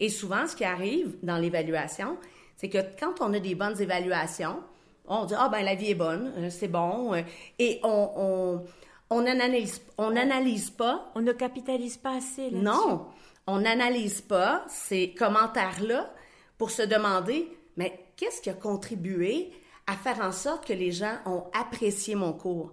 Et 0.00 0.08
souvent, 0.08 0.46
ce 0.46 0.56
qui 0.56 0.64
arrive 0.64 1.16
dans 1.22 1.36
l'évaluation, 1.36 2.16
c'est 2.56 2.68
que 2.68 2.78
quand 2.98 3.20
on 3.20 3.32
a 3.34 3.40
des 3.40 3.54
bonnes 3.54 3.80
évaluations, 3.80 4.62
on 5.06 5.24
dit 5.26 5.34
ah 5.36 5.48
ben 5.48 5.62
la 5.62 5.74
vie 5.74 5.90
est 5.90 5.94
bonne, 5.94 6.50
c'est 6.50 6.68
bon, 6.68 7.14
et 7.58 7.80
on, 7.82 8.10
on 8.16 8.64
on 9.10 9.26
analyse 9.26 9.82
on 9.98 10.16
analyse 10.16 10.70
pas, 10.70 11.12
on 11.14 11.20
ne 11.20 11.32
capitalise 11.32 11.96
pas 11.96 12.16
assez. 12.16 12.50
Non, 12.50 13.06
on 13.46 13.60
n'analyse 13.60 14.20
pas 14.20 14.64
ces 14.68 15.12
commentaires-là 15.12 16.12
pour 16.58 16.70
se 16.70 16.82
demander, 16.82 17.48
mais 17.76 18.06
qu'est-ce 18.16 18.40
qui 18.40 18.50
a 18.50 18.54
contribué 18.54 19.50
à 19.86 19.94
faire 19.94 20.20
en 20.20 20.32
sorte 20.32 20.66
que 20.66 20.72
les 20.72 20.92
gens 20.92 21.16
ont 21.26 21.44
apprécié 21.52 22.14
mon 22.14 22.32
cours? 22.32 22.72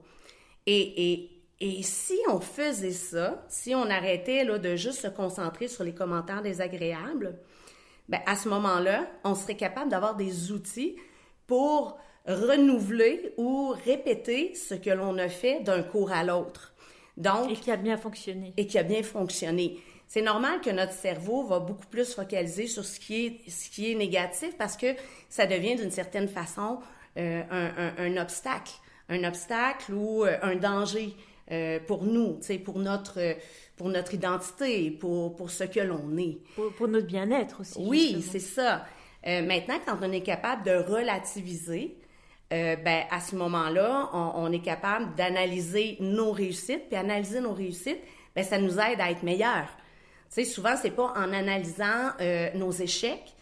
Et, 0.65 1.11
et, 1.11 1.40
et 1.61 1.83
si 1.83 2.17
on 2.27 2.39
faisait 2.39 2.91
ça, 2.91 3.45
si 3.47 3.75
on 3.75 3.87
arrêtait 3.89 4.43
là, 4.43 4.57
de 4.57 4.75
juste 4.75 5.01
se 5.01 5.07
concentrer 5.07 5.67
sur 5.67 5.83
les 5.83 5.93
commentaires 5.93 6.41
désagréables, 6.41 7.37
ben, 8.09 8.19
à 8.25 8.35
ce 8.35 8.49
moment-là, 8.49 9.07
on 9.23 9.35
serait 9.35 9.55
capable 9.55 9.91
d'avoir 9.91 10.15
des 10.15 10.51
outils 10.51 10.95
pour 11.45 11.99
renouveler 12.25 13.33
ou 13.37 13.75
répéter 13.85 14.55
ce 14.55 14.73
que 14.73 14.89
l'on 14.89 15.17
a 15.19 15.29
fait 15.29 15.61
d'un 15.61 15.83
cours 15.83 16.11
à 16.11 16.23
l'autre. 16.23 16.73
Donc, 17.15 17.51
et 17.51 17.55
qui 17.55 17.69
a 17.69 17.77
bien 17.77 17.97
fonctionné. 17.97 18.53
Et 18.57 18.65
qui 18.65 18.79
a 18.79 18.83
bien 18.83 19.03
fonctionné. 19.03 19.79
C'est 20.07 20.21
normal 20.21 20.61
que 20.61 20.71
notre 20.71 20.93
cerveau 20.93 21.43
va 21.43 21.59
beaucoup 21.59 21.85
plus 21.85 22.13
focaliser 22.13 22.65
sur 22.67 22.83
ce 22.83 22.99
qui 22.99 23.25
est, 23.25 23.49
ce 23.49 23.69
qui 23.69 23.91
est 23.91 23.95
négatif 23.95 24.57
parce 24.57 24.75
que 24.75 24.87
ça 25.29 25.45
devient 25.45 25.75
d'une 25.75 25.91
certaine 25.91 26.27
façon 26.27 26.79
euh, 27.17 27.43
un, 27.51 27.93
un, 27.97 28.17
obstacle, 28.17 28.73
un 29.09 29.23
obstacle 29.23 29.93
ou 29.93 30.25
euh, 30.25 30.37
un 30.41 30.55
danger 30.55 31.15
euh, 31.51 31.79
pour 31.85 32.03
nous, 32.03 32.39
pour 32.63 32.79
notre, 32.79 33.19
pour 33.75 33.89
notre 33.89 34.13
identité, 34.13 34.91
pour, 34.91 35.35
pour 35.35 35.51
ce 35.51 35.63
que 35.63 35.79
l'on 35.79 36.17
est. 36.17 36.39
Pour, 36.77 36.87
notre 36.87 37.07
bien-être 37.07 37.61
aussi. 37.61 37.79
Oui, 37.79 38.25
c'est 38.27 38.39
ça. 38.39 38.85
maintenant, 39.25 39.79
quand 39.85 39.97
on 40.01 40.11
est 40.11 40.21
capable 40.21 40.63
de 40.63 40.71
relativiser, 40.71 41.97
ben, 42.49 43.03
à 43.09 43.21
ce 43.21 43.35
moment-là, 43.35 44.09
on, 44.13 44.43
on, 44.43 44.51
est 44.51 44.61
capable 44.61 45.15
d'analyser 45.15 45.97
nos 46.01 46.31
réussites, 46.31 46.89
puis 46.89 46.97
analyser 46.97 47.39
nos 47.39 47.53
réussites, 47.53 48.01
ben, 48.35 48.43
ça 48.43 48.57
nous 48.57 48.77
aide 48.77 48.99
à 48.99 49.09
être 49.09 49.23
meilleurs 49.23 49.69
sais, 50.31 50.45
souvent, 50.45 50.75
c'est 50.81 50.91
pas 50.91 51.13
en 51.15 51.33
analysant 51.33 52.11
euh, 52.19 52.49
nos 52.55 52.71
échecs 52.71 53.35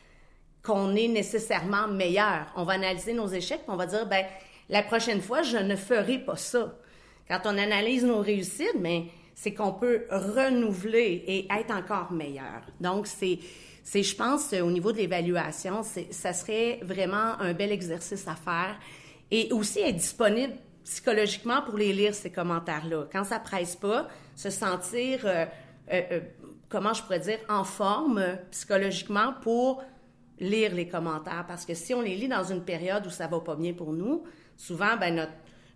qu'on 0.63 0.95
est 0.95 1.07
nécessairement 1.07 1.87
meilleur. 1.87 2.51
On 2.55 2.63
va 2.63 2.73
analyser 2.73 3.13
nos 3.13 3.27
échecs, 3.27 3.61
puis 3.61 3.69
on 3.69 3.77
va 3.77 3.85
dire, 3.85 4.05
ben 4.07 4.25
la 4.67 4.83
prochaine 4.83 5.21
fois, 5.21 5.41
je 5.41 5.57
ne 5.57 5.75
ferai 5.75 6.19
pas 6.19 6.35
ça. 6.35 6.75
Quand 7.29 7.41
on 7.45 7.57
analyse 7.57 8.03
nos 8.03 8.21
réussites, 8.21 8.75
mais 8.79 9.01
ben, 9.01 9.07
c'est 9.35 9.53
qu'on 9.53 9.71
peut 9.71 10.05
renouveler 10.09 11.23
et 11.27 11.47
être 11.51 11.71
encore 11.71 12.11
meilleur. 12.11 12.61
Donc, 12.81 13.07
c'est, 13.07 13.39
c'est, 13.83 14.03
je 14.03 14.15
pense, 14.15 14.51
au 14.53 14.71
niveau 14.71 14.91
de 14.91 14.97
l'évaluation, 14.97 15.83
c'est, 15.83 16.11
ça 16.11 16.33
serait 16.33 16.79
vraiment 16.81 17.39
un 17.39 17.53
bel 17.53 17.71
exercice 17.71 18.27
à 18.27 18.35
faire 18.35 18.77
et 19.31 19.51
aussi 19.53 19.79
être 19.79 19.95
disponible 19.95 20.53
psychologiquement 20.83 21.61
pour 21.61 21.77
les 21.77 21.93
lire, 21.93 22.15
ces 22.15 22.31
commentaires-là. 22.31 23.05
Quand 23.11 23.23
ça 23.23 23.39
presse 23.39 23.75
pas, 23.75 24.07
se 24.35 24.49
sentir 24.49 25.21
euh, 25.25 25.45
euh, 25.93 26.01
euh 26.11 26.19
comment 26.67 26.93
je 26.93 27.01
pourrais 27.01 27.19
dire, 27.19 27.39
en 27.49 27.63
forme 27.63 28.23
psychologiquement 28.51 29.33
pour 29.41 29.83
lire 30.39 30.73
les 30.73 30.87
commentaires. 30.87 31.45
Parce 31.47 31.65
que 31.65 31.73
si 31.73 31.93
on 31.93 32.01
les 32.01 32.15
lit 32.15 32.27
dans 32.27 32.43
une 32.43 32.63
période 32.63 33.05
où 33.07 33.09
ça 33.09 33.27
va 33.27 33.39
pas 33.39 33.55
bien 33.55 33.73
pour 33.73 33.91
nous, 33.91 34.23
souvent, 34.55 34.95
ben, 34.97 35.15
notre, 35.15 35.31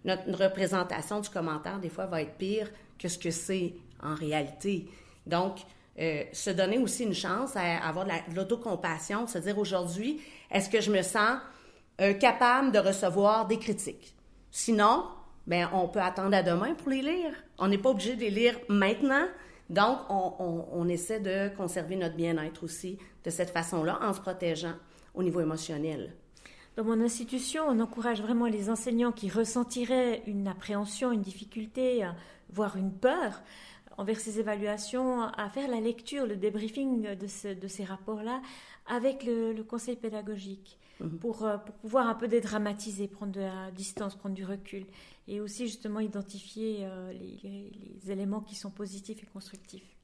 notre 0.05 0.31
représentation 0.31 1.19
du 1.19 1.29
commentaire, 1.29 1.79
des 1.79 1.89
fois, 1.89 2.05
va 2.05 2.21
être 2.21 2.35
pire 2.37 2.69
que 2.99 3.07
ce 3.07 3.17
que 3.17 3.31
c'est 3.31 3.73
en 4.01 4.15
réalité. 4.15 4.87
Donc, 5.25 5.59
euh, 5.99 6.23
se 6.33 6.49
donner 6.49 6.77
aussi 6.77 7.03
une 7.03 7.13
chance 7.13 7.55
à 7.55 7.77
avoir 7.87 8.05
de 8.05 8.35
l'autocompassion, 8.35 9.27
se 9.27 9.37
dire 9.37 9.57
aujourd'hui, 9.57 10.21
est-ce 10.51 10.69
que 10.69 10.81
je 10.81 10.91
me 10.91 11.01
sens 11.01 11.37
euh, 12.01 12.13
capable 12.13 12.71
de 12.71 12.79
recevoir 12.79 13.47
des 13.47 13.59
critiques? 13.59 14.15
Sinon, 14.51 15.05
ben, 15.47 15.69
on 15.73 15.87
peut 15.87 16.01
attendre 16.01 16.35
à 16.35 16.43
demain 16.43 16.73
pour 16.73 16.89
les 16.89 17.01
lire. 17.01 17.33
On 17.57 17.67
n'est 17.67 17.77
pas 17.77 17.89
obligé 17.89 18.15
de 18.15 18.21
les 18.21 18.29
lire 18.31 18.59
maintenant, 18.69 19.25
donc, 19.69 19.99
on, 20.09 20.87
essaie 20.87 21.19
de 21.19 21.49
conserver 21.55 21.95
notre 21.95 22.15
bien-être 22.15 22.63
aussi 22.63 22.97
de 23.23 23.29
cette 23.29 23.49
façon-là 23.49 23.97
en 24.01 24.13
se 24.13 24.19
protégeant 24.19 24.73
au 25.15 25.23
niveau 25.23 25.39
émotionnel. 25.39 26.13
Dans 26.75 26.83
mon 26.83 27.01
institution, 27.01 27.63
on 27.67 27.79
encourage 27.79 28.21
vraiment 28.21 28.47
les 28.47 28.69
enseignants 28.69 29.11
qui 29.11 29.29
ressentiraient 29.29 30.23
une 30.25 30.47
appréhension, 30.47 31.11
une 31.11 31.21
difficulté, 31.21 32.07
voire 32.49 32.77
une 32.77 32.91
peur 32.91 33.43
envers 33.97 34.19
ces 34.19 34.39
évaluations, 34.39 35.21
à 35.21 35.49
faire 35.49 35.69
la 35.69 35.79
lecture, 35.79 36.25
le 36.25 36.35
débriefing 36.35 37.15
de, 37.15 37.27
ces 37.27 37.83
rapports-là 37.83 38.41
avec 38.87 39.23
le, 39.23 39.61
conseil 39.63 39.95
pédagogique. 39.95 40.79
Mhm. 40.99 41.07
Euh, 41.13 41.17
pour, 41.17 41.73
pouvoir 41.81 42.07
un 42.07 42.15
peu 42.15 42.27
dédramatiser, 42.27 43.07
prendre 43.07 43.31
de 43.31 43.41
la 43.41 43.71
distance, 43.71 44.15
prendre 44.15 44.35
du 44.35 44.45
recul 44.45 44.85
et 45.27 45.41
aussi 45.41 45.67
justement 45.67 45.99
identifier 45.99 46.79
euh, 46.81 47.13
les, 47.13 48.11
éléments 48.11 48.41
qui 48.41 48.55
sont 48.55 48.71
positifs 48.71 49.23
et 49.23 49.25
constructifs. 49.25 49.95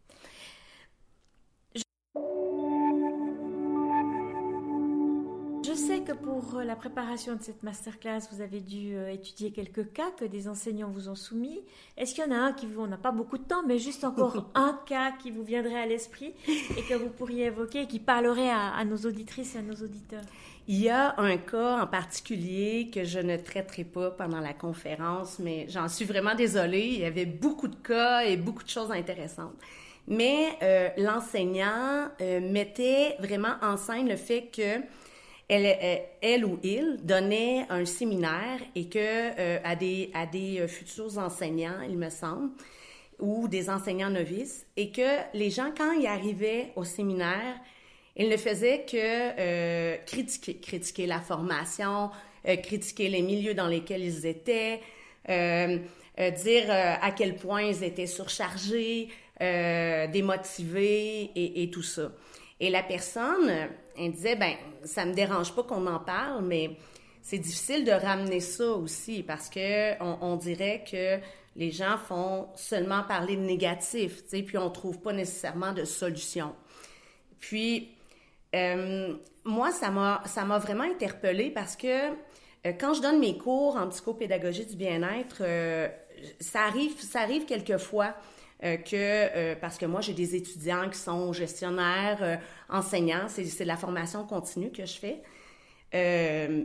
Que 6.09 6.15
pour 6.15 6.55
euh, 6.55 6.63
la 6.63 6.75
préparation 6.75 7.35
de 7.35 7.41
cette 7.41 7.61
masterclass, 7.61 8.21
vous 8.31 8.41
avez 8.41 8.59
dû 8.59 8.95
étudier 9.11 9.51
quelques 9.51 9.91
cas 9.93 10.11
que 10.17 10.25
des 10.25 10.47
enseignants 10.47 10.89
vous 10.89 11.09
ont 11.09 11.15
soumis. 11.15 11.61
Est-ce 11.97 12.15
qu'il 12.15 12.23
y 12.23 12.27
en 12.27 12.31
a 12.31 12.37
un 12.37 12.53
qui 12.53 12.65
vous, 12.65 12.81
on 12.81 12.87
n'a 12.87 12.97
pas 12.97 13.11
beaucoup 13.11 13.37
de 13.37 13.43
temps, 13.43 13.63
mais 13.67 13.77
juste 13.77 14.03
encore 14.03 14.49
un 14.55 14.79
cas 14.85 15.11
qui 15.11 15.31
vous 15.31 15.43
viendrait 15.43 15.79
à 15.79 15.85
l'esprit 15.85 16.33
et 16.47 16.81
que 16.83 16.95
vous 16.95 17.09
pourriez 17.09 17.45
évoquer 17.45 17.83
et 17.83 17.87
qui 17.87 17.99
parlerait 17.99 18.49
à 18.49 18.83
nos 18.85 18.97
auditrices 18.97 19.55
et 19.55 19.59
à 19.59 19.61
nos 19.61 19.75
auditeurs? 19.75 20.23
Il 20.71 20.79
y 20.79 20.89
a 20.89 21.19
un 21.19 21.37
cas 21.37 21.81
en 21.81 21.87
particulier 21.87 22.91
que 22.93 23.03
je 23.03 23.17
ne 23.17 23.37
traiterai 23.37 23.83
pas 23.83 24.11
pendant 24.11 24.39
la 24.39 24.53
conférence, 24.53 25.39
mais 25.39 25.65
j'en 25.67 25.87
suis 25.87 26.05
vraiment 26.05 26.35
désolée. 26.35 26.89
Il 26.93 26.99
y 26.99 27.05
avait 27.05 27.25
beaucoup 27.25 27.67
de 27.67 27.75
cas 27.75 28.21
et 28.21 28.37
beaucoup 28.37 28.61
de 28.61 28.69
choses 28.69 28.91
intéressantes. 28.91 29.55
Mais 30.07 30.49
euh, 30.61 30.89
l'enseignant 30.97 32.09
euh, 32.21 32.39
mettait 32.39 33.15
vraiment 33.19 33.55
en 33.63 33.77
scène 33.77 34.07
le 34.07 34.15
fait 34.15 34.51
que 34.55 34.79
elle, 35.49 35.65
euh, 35.65 35.97
elle, 36.21 36.45
ou 36.45 36.59
il 36.63 36.97
donnait 37.03 37.65
un 37.69 37.83
séminaire 37.85 38.59
et 38.75 38.87
que 38.87 39.59
à 39.63 39.75
des, 39.75 40.11
à 40.13 40.25
des 40.25 40.67
futurs 40.67 41.17
enseignants, 41.17 41.81
il 41.89 41.97
me 41.97 42.09
semble, 42.09 42.51
ou 43.19 43.47
des 43.47 43.69
enseignants 43.69 44.09
novices, 44.09 44.65
et 44.77 44.91
que 44.91 45.17
les 45.33 45.49
gens, 45.49 45.71
quand 45.77 45.91
ils 45.91 46.07
arrivaient 46.07 46.71
au 46.75 46.83
séminaire, 46.85 47.59
il 48.19 48.27
ne 48.27 48.37
faisait 48.37 48.85
que 48.85 48.97
euh, 48.97 49.97
critiquer, 50.05 50.55
critiquer 50.57 51.05
la 51.05 51.21
formation, 51.21 52.11
euh, 52.47 52.55
critiquer 52.57 53.07
les 53.07 53.21
milieux 53.21 53.53
dans 53.53 53.67
lesquels 53.67 54.03
ils 54.03 54.25
étaient, 54.25 54.81
euh, 55.29 55.77
dire 56.17 56.65
à 56.69 57.11
quel 57.11 57.37
point 57.37 57.61
ils 57.61 57.81
étaient 57.81 58.05
surchargés, 58.05 59.07
démotivés 59.39 61.31
et, 61.33 61.71
tout 61.71 61.81
ça. 61.81 62.11
Et 62.59 62.69
la 62.69 62.83
personne, 62.83 63.69
elle 63.99 64.11
disait, 64.11 64.35
ben, 64.35 64.53
ça 64.83 65.05
me 65.05 65.13
dérange 65.13 65.53
pas 65.53 65.63
qu'on 65.63 65.85
en 65.87 65.99
parle, 65.99 66.43
mais 66.45 66.71
c'est 67.21 67.37
difficile 67.37 67.85
de 67.85 67.91
ramener 67.91 68.39
ça 68.39 68.71
aussi 68.71 69.23
parce 69.23 69.49
que 69.49 70.01
on, 70.01 70.35
dirait 70.35 70.83
que 70.89 71.19
les 71.55 71.71
gens 71.71 71.97
font 71.97 72.47
seulement 72.55 73.03
parler 73.03 73.35
de 73.35 73.41
négatif, 73.41 74.23
tu 74.23 74.29
sais, 74.29 74.43
puis 74.43 74.57
on 74.57 74.69
trouve 74.69 74.99
pas 74.99 75.13
nécessairement 75.13 75.73
de 75.73 75.83
solution. 75.83 76.55
Puis 77.39 77.89
euh, 78.55 79.13
moi, 79.43 79.71
ça 79.71 79.91
m'a, 79.91 80.23
ça 80.25 80.45
m'a 80.45 80.57
vraiment 80.57 80.83
interpellée 80.83 81.51
parce 81.51 81.75
que 81.75 82.09
euh, 82.65 82.73
quand 82.79 82.93
je 82.93 83.01
donne 83.01 83.19
mes 83.19 83.37
cours 83.37 83.75
en 83.75 83.87
psychopédagogie 83.89 84.65
du 84.65 84.75
bien-être, 84.75 85.37
euh, 85.41 85.87
ça 86.39 86.61
arrive, 86.63 86.99
ça 86.99 87.21
arrive 87.21 87.45
quelquefois 87.45 88.15
que, 88.61 89.53
parce 89.55 89.77
que 89.77 89.85
moi, 89.85 90.01
j'ai 90.01 90.13
des 90.13 90.35
étudiants 90.35 90.89
qui 90.89 90.97
sont 90.97 91.31
gestionnaires, 91.31 92.41
enseignants, 92.69 93.27
c'est, 93.27 93.43
de 93.43 93.67
la 93.67 93.77
formation 93.77 94.25
continue 94.25 94.71
que 94.71 94.85
je 94.85 94.99
fais. 94.99 95.21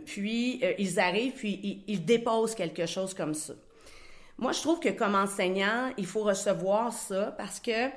puis, 0.04 0.60
ils 0.78 0.98
arrivent, 0.98 1.34
puis 1.34 1.84
ils, 1.86 2.04
déposent 2.04 2.54
quelque 2.54 2.86
chose 2.86 3.14
comme 3.14 3.34
ça. 3.34 3.54
Moi, 4.38 4.52
je 4.52 4.60
trouve 4.60 4.80
que 4.80 4.88
comme 4.88 5.14
enseignant, 5.14 5.92
il 5.96 6.06
faut 6.06 6.24
recevoir 6.24 6.92
ça 6.92 7.32
parce 7.38 7.60
que 7.60 7.90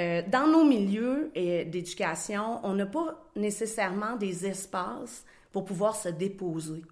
euh, 0.00 0.22
dans 0.28 0.46
nos 0.46 0.64
milieux 0.64 1.32
d'éducation, 1.34 2.60
on 2.62 2.74
n'a 2.74 2.86
pas 2.86 3.20
nécessairement 3.34 4.16
des 4.16 4.46
espaces 4.46 5.24
pour 5.50 5.64
pouvoir 5.64 5.96
se 5.96 6.08
déposer, 6.08 6.82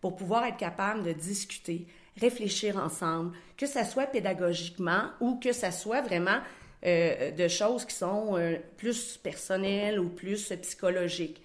pour 0.00 0.14
pouvoir 0.14 0.44
être 0.44 0.58
capable 0.58 1.02
de 1.02 1.12
discuter, 1.12 1.86
réfléchir 2.20 2.76
ensemble, 2.76 3.36
que 3.56 3.66
ce 3.66 3.84
soit 3.84 4.06
pédagogiquement 4.06 5.10
ou 5.20 5.36
que 5.36 5.52
ce 5.52 5.70
soit 5.70 6.02
vraiment 6.02 6.38
euh, 6.84 7.30
de 7.30 7.48
choses 7.48 7.84
qui 7.84 7.94
sont 7.94 8.36
euh, 8.36 8.56
plus 8.76 9.16
personnelles 9.16 9.98
ou 9.98 10.08
plus 10.08 10.52
psychologiques. 10.62 11.42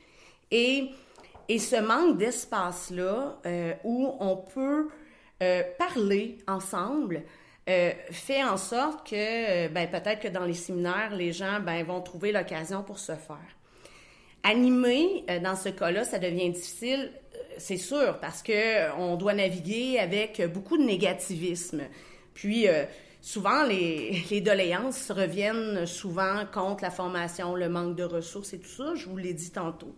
Et, 0.52 0.90
et 1.48 1.60
ce 1.60 1.76
manque 1.76 2.18
d'espace-là 2.18 3.40
où 3.84 4.16
on 4.20 4.38
peut 4.38 4.88
parler 5.78 6.40
ensemble, 6.48 7.24
euh, 7.70 7.92
fait 8.12 8.44
en 8.46 8.56
sorte 8.56 9.10
que 9.10 9.16
euh, 9.16 9.68
ben, 9.68 9.90
peut-être 9.90 10.22
que 10.22 10.30
dans 10.30 10.46
les 10.46 10.54
séminaires, 10.54 11.14
les 11.14 11.34
gens 11.34 11.60
ben, 11.60 11.84
vont 11.84 12.00
trouver 12.00 12.32
l'occasion 12.32 12.82
pour 12.82 12.98
se 12.98 13.12
faire. 13.12 13.58
Animer, 14.44 15.26
euh, 15.30 15.40
dans 15.40 15.58
ce 15.58 15.70
cas-là, 15.70 16.06
ça 16.06 16.18
devient 16.18 16.50
difficile, 16.50 17.12
c'est 17.58 17.78
sûr, 17.78 18.20
parce 18.20 18.44
que 18.44 18.92
on 18.98 19.16
doit 19.16 19.34
naviguer 19.34 20.00
avec 20.00 20.42
beaucoup 20.54 20.78
de 20.78 20.84
négativisme. 20.84 21.84
Puis, 22.34 22.68
souvent, 23.22 23.64
les, 23.68 24.42
doléances 24.42 25.12
reviennent 25.12 25.86
souvent 25.86 26.46
contre 26.54 26.84
la 26.84 26.92
formation, 26.92 27.56
le 27.56 27.70
manque 27.70 27.96
de 27.96 28.04
ressources 28.04 28.54
et 28.54 28.60
tout 28.60 28.70
ça, 28.70 28.96
je 28.96 29.08
vous 29.08 29.18
l'ai 29.18 29.34
dit 29.34 29.52
tantôt. 29.52 29.96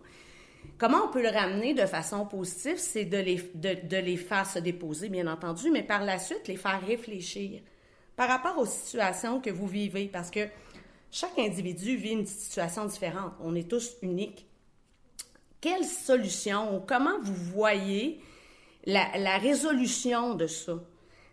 Comment 0.78 1.04
on 1.04 1.12
peut 1.12 1.22
le 1.22 1.28
ramener 1.28 1.74
de 1.74 1.86
façon 1.86 2.24
positive? 2.26 2.78
C'est 2.78 3.04
de, 3.04 3.96
les 3.98 4.16
faire 4.16 4.46
se 4.46 4.58
déposer, 4.58 5.08
bien 5.08 5.26
entendu, 5.26 5.70
mais 5.70 5.82
par 5.82 6.04
la 6.04 6.18
suite, 6.18 6.48
les 6.48 6.56
faire 6.56 6.80
réfléchir 6.86 7.60
par 8.16 8.28
rapport 8.28 8.58
aux 8.58 8.66
situations 8.66 9.40
que 9.40 9.50
vous 9.50 9.66
vivez, 9.66 10.06
parce 10.06 10.30
que 10.30 10.40
chaque 11.10 11.38
individu 11.38 11.96
vit 11.96 12.12
une 12.12 12.26
situation 12.26 12.84
différente. 12.84 13.32
On 13.42 13.54
est 13.54 13.68
tous 13.68 13.96
uniques. 14.02 14.46
Quelle 15.60 15.84
solution 15.84 16.76
ou 16.76 16.80
comment 16.80 17.18
vous 17.20 17.34
voyez 17.34 18.20
la, 18.86 19.38
résolution 19.38 20.34
de 20.34 20.46
ça? 20.46 20.74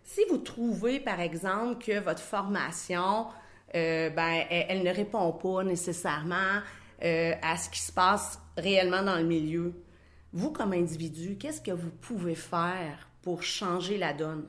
Si 0.04 0.22
vous 0.30 0.38
trouvez, 0.38 1.00
par 1.00 1.22
exemple, 1.22 1.84
que 1.84 2.00
votre 2.00 2.22
formation, 2.22 3.28
euh, 3.76 4.10
ben, 4.10 4.46
elle, 4.50 4.84
ne 4.84 4.94
répond 4.94 5.32
pas 5.32 5.64
nécessairement 5.64 6.62
euh, 7.04 7.34
à 7.42 7.58
ce 7.58 7.70
qui 7.70 7.80
se 7.80 7.92
passe 7.92 8.40
réellement 8.58 9.04
dans 9.04 9.18
le 9.18 9.24
milieu, 9.24 9.74
vous, 10.34 10.52
comme 10.52 10.74
individu, 10.74 11.38
qu'est-ce 11.38 11.62
que 11.62 11.72
vous 11.72 11.90
pouvez 11.90 12.36
faire 12.36 13.08
pour 13.22 13.44
changer 13.44 13.98
la 13.98 14.14
donne? 14.14 14.48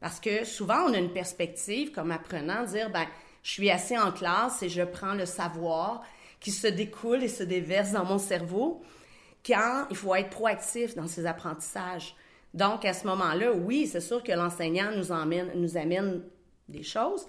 Parce 0.00 0.20
que 0.20 0.44
souvent, 0.44 0.84
on 0.86 0.92
a 0.92 0.98
une 0.98 1.12
perspective 1.12 1.92
comme 1.92 2.10
apprenant, 2.10 2.64
dire, 2.64 2.90
ben, 2.90 3.06
je 3.42 3.52
suis 3.52 3.70
assis 3.70 3.96
en 3.98 4.12
classe 4.12 4.62
et 4.62 4.68
je 4.68 4.82
prends 4.82 5.14
le 5.14 5.24
savoir 5.24 6.02
qui 6.40 6.50
se 6.50 6.66
découle 6.66 7.22
et 7.22 7.28
se 7.28 7.42
déverse 7.42 7.92
dans 7.92 8.04
mon 8.04 8.18
cerveau, 8.18 8.82
quand 9.46 9.86
il 9.90 9.96
faut 9.96 10.14
être 10.14 10.30
proactif 10.30 10.94
dans 10.94 11.06
ses 11.06 11.26
apprentissages. 11.26 12.14
Donc, 12.54 12.84
à 12.84 12.92
ce 12.92 13.06
moment-là, 13.06 13.52
oui, 13.52 13.86
c'est 13.86 14.00
sûr 14.00 14.22
que 14.22 14.32
l'enseignant 14.32 14.90
nous, 14.96 15.12
amène 15.12 16.22
des 16.68 16.82
choses, 16.82 17.26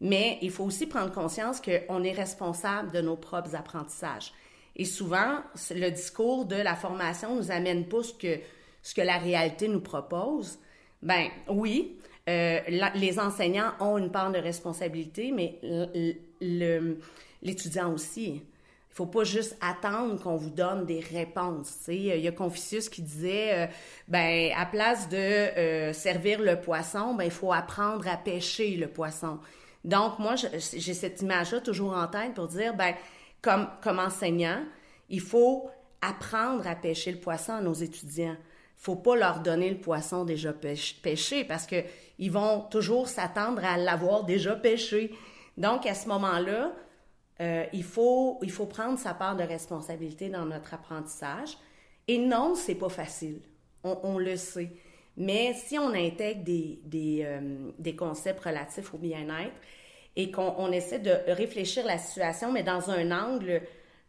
mais 0.00 0.38
il 0.42 0.50
faut 0.50 0.64
aussi 0.64 0.86
prendre 0.86 1.12
conscience 1.12 1.60
qu'on 1.60 2.02
est 2.02 2.12
responsable 2.12 2.90
de 2.92 3.00
nos 3.00 3.16
propres 3.16 3.54
apprentissages. 3.54 4.32
Et 4.74 4.84
souvent, 4.84 5.40
le 5.70 5.90
discours 5.90 6.46
de 6.46 6.56
la 6.56 6.74
formation 6.74 7.36
nous 7.36 7.50
amène 7.50 7.86
pas 7.86 8.02
ce 8.02 8.14
que, 8.14 8.40
ce 8.82 8.94
que 8.94 9.02
la 9.02 9.18
réalité 9.18 9.68
nous 9.68 9.82
propose. 9.82 10.58
Ben 11.02 11.28
oui, 11.48 11.98
euh, 12.28 12.60
les 12.94 13.18
enseignants 13.18 13.72
ont 13.80 13.98
une 13.98 14.10
part 14.10 14.32
de 14.32 14.38
responsabilité, 14.38 15.32
mais 15.32 15.58
l'étudiant 17.42 17.92
aussi. 17.92 18.42
Il 18.92 18.96
faut 18.96 19.06
pas 19.06 19.24
juste 19.24 19.56
attendre 19.62 20.20
qu'on 20.22 20.36
vous 20.36 20.50
donne 20.50 20.84
des 20.84 21.00
réponses. 21.00 21.78
Il 21.88 22.04
y 22.04 22.28
a 22.28 22.32
Confucius 22.32 22.90
qui 22.90 23.00
disait, 23.00 23.52
euh, 23.54 23.66
ben 24.06 24.52
à 24.54 24.66
place 24.66 25.08
de 25.08 25.16
euh, 25.16 25.92
servir 25.94 26.42
le 26.42 26.60
poisson, 26.60 27.14
ben 27.14 27.24
il 27.24 27.30
faut 27.30 27.54
apprendre 27.54 28.06
à 28.06 28.18
pêcher 28.18 28.76
le 28.76 28.88
poisson. 28.88 29.38
Donc 29.82 30.18
moi, 30.18 30.34
j'ai 30.36 30.94
cette 30.94 31.22
image-là 31.22 31.60
toujours 31.60 31.96
en 31.96 32.06
tête 32.06 32.34
pour 32.34 32.48
dire, 32.48 32.74
ben 32.74 32.94
comme 33.40 33.66
comme 33.82 33.98
enseignant, 33.98 34.62
il 35.08 35.22
faut 35.22 35.70
apprendre 36.02 36.66
à 36.66 36.74
pêcher 36.74 37.12
le 37.12 37.18
poisson 37.18 37.54
à 37.54 37.60
nos 37.62 37.72
étudiants. 37.72 38.36
Il 38.36 38.84
faut 38.84 38.96
pas 38.96 39.16
leur 39.16 39.40
donner 39.40 39.70
le 39.70 39.78
poisson 39.78 40.24
déjà 40.26 40.52
pêché 40.52 41.44
parce 41.44 41.66
que 41.66 41.76
ils 42.18 42.30
vont 42.30 42.60
toujours 42.70 43.08
s'attendre 43.08 43.64
à 43.64 43.78
l'avoir 43.78 44.24
déjà 44.24 44.54
pêché. 44.54 45.14
Donc 45.56 45.86
à 45.86 45.94
ce 45.94 46.08
moment-là, 46.08 46.72
euh, 47.40 47.64
il, 47.72 47.84
faut, 47.84 48.38
il 48.42 48.50
faut 48.50 48.66
prendre 48.66 48.98
sa 48.98 49.14
part 49.14 49.36
de 49.36 49.42
responsabilité 49.42 50.28
dans 50.28 50.44
notre 50.44 50.74
apprentissage. 50.74 51.56
Et 52.08 52.18
non, 52.18 52.54
c'est 52.54 52.74
pas 52.74 52.88
facile. 52.88 53.40
On, 53.84 54.18
le 54.18 54.36
sait. 54.36 54.70
Mais 55.16 55.54
si 55.54 55.76
on 55.78 55.92
intègre 55.92 56.44
des, 56.44 56.80
des, 56.84 57.22
euh, 57.24 57.92
concepts 57.96 58.44
relatifs 58.44 58.94
au 58.94 58.98
bien-être 58.98 59.56
et 60.14 60.30
qu'on 60.30 60.70
essaie 60.70 61.00
de 61.00 61.12
réfléchir 61.32 61.84
la 61.84 61.98
situation, 61.98 62.52
mais 62.52 62.62
dans 62.62 62.90
un 62.90 63.10
angle 63.10 63.62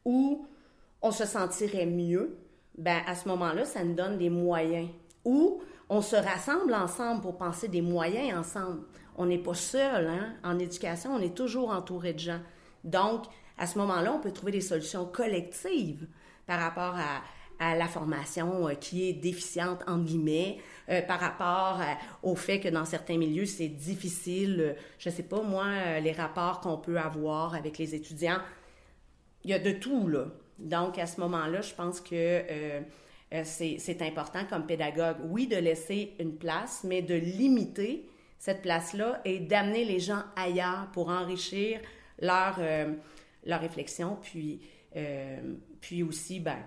où 0.05 0.45
on 1.01 1.11
se 1.11 1.25
sentirait 1.25 1.87
mieux, 1.87 2.37
ben 2.77 3.01
à 3.07 3.15
ce 3.15 3.27
moment-là, 3.29 3.65
ça 3.65 3.83
nous 3.83 3.93
donne 3.95 4.17
des 4.17 4.29
moyens. 4.29 4.89
Ou 5.25 5.61
on 5.89 6.01
se 6.01 6.15
rassemble 6.15 6.73
ensemble 6.73 7.21
pour 7.21 7.37
penser 7.37 7.67
des 7.67 7.81
moyens 7.81 8.37
ensemble. 8.37 8.81
On 9.15 9.25
n'est 9.25 9.37
pas 9.37 9.53
seul 9.53 10.07
hein? 10.07 10.33
en 10.43 10.59
éducation, 10.59 11.11
on 11.13 11.19
est 11.19 11.35
toujours 11.35 11.69
entouré 11.69 12.13
de 12.13 12.19
gens. 12.19 12.39
Donc, 12.83 13.25
à 13.57 13.67
ce 13.67 13.77
moment-là, 13.77 14.13
on 14.13 14.19
peut 14.19 14.31
trouver 14.31 14.51
des 14.51 14.61
solutions 14.61 15.05
collectives 15.05 16.07
par 16.45 16.59
rapport 16.59 16.95
à, 16.95 17.21
la 17.59 17.87
formation 17.87 18.67
euh, 18.67 18.73
qui 18.73 19.07
est 19.07 19.13
déficiente, 19.13 19.83
en 19.87 19.99
guillemets, 19.99 20.57
euh, 20.89 21.01
par 21.01 21.17
rapport 21.17 21.79
euh, 21.79 21.93
au 22.21 22.35
fait 22.35 22.59
que 22.59 22.67
dans 22.67 22.83
certains 22.83 23.17
milieux, 23.17 23.45
c'est 23.45 23.69
difficile, 23.69 24.75
je 24.99 25.07
ne 25.07 25.13
sais 25.13 25.23
pas, 25.23 25.41
moi, 25.41 25.99
les 26.01 26.11
rapports 26.11 26.59
qu'on 26.59 26.75
peut 26.77 26.97
avoir 26.97 27.55
avec 27.55 27.77
les 27.77 27.95
étudiants. 27.95 28.39
Il 29.45 29.51
y 29.51 29.53
a 29.53 29.59
de 29.59 29.71
tout, 29.71 30.09
là. 30.09 30.25
Donc, 30.59 30.97
à 30.97 31.07
ce 31.07 31.21
moment-là, 31.21 31.61
je 31.61 31.73
pense 31.73 32.01
que 32.01 32.43
c'est 33.43 34.01
important 34.01 34.41
comme 34.49 34.65
pédagogue, 34.65 35.17
oui, 35.29 35.47
de 35.47 35.55
laisser 35.55 36.15
une 36.19 36.35
place, 36.35 36.81
mais 36.83 37.01
de 37.01 37.15
limiter 37.15 38.09
cette 38.39 38.61
place-là 38.61 39.21
et 39.23 39.39
d'amener 39.39 39.85
les 39.85 40.01
gens 40.01 40.23
ailleurs 40.35 40.89
pour 40.91 41.07
enrichir 41.07 41.79
leur, 42.23 42.55
euh, 42.59 42.93
leur 43.45 43.61
réflexion, 43.61 44.17
puis, 44.21 44.61
euh, 44.95 45.37
puis 45.81 46.01
aussi, 46.03 46.39
ben, 46.39 46.57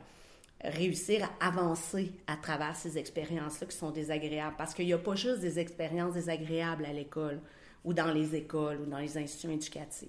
réussir 0.62 1.28
à 1.40 1.48
avancer 1.48 2.12
à 2.26 2.36
travers 2.36 2.76
ces 2.76 2.98
expériences-là 2.98 3.66
qui 3.66 3.76
sont 3.76 3.90
désagréables. 3.90 4.54
Parce 4.56 4.74
qu'il 4.74 4.86
n'y 4.86 4.92
a 4.92 4.98
pas 4.98 5.14
juste 5.14 5.40
des 5.40 5.58
expériences 5.58 6.14
désagréables 6.14 6.84
à 6.84 6.92
l'école 6.92 7.40
ou 7.84 7.92
dans 7.92 8.12
les 8.12 8.34
écoles 8.34 8.80
ou 8.80 8.86
dans 8.86 8.98
les 8.98 9.16
institutions 9.16 9.50
éducatives. 9.50 10.08